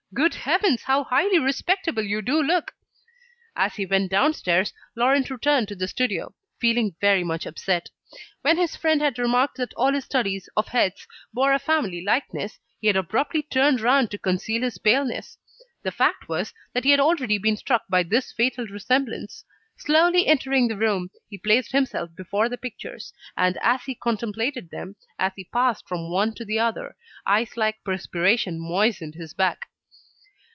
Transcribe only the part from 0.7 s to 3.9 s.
How highly respectable you do look!" As he